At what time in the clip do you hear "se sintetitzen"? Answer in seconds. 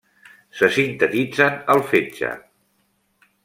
0.61-1.61